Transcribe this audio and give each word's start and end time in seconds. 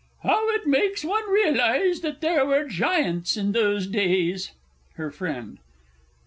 How 0.23 0.49
it 0.55 0.65
makes 0.65 1.03
one 1.05 1.29
realize 1.29 1.99
that 1.99 2.21
there 2.21 2.43
were 2.43 2.63
giants 2.65 3.37
in 3.37 3.51
those 3.51 3.85
days! 3.85 4.49
HER 4.95 5.11
FRIEND. 5.11 5.59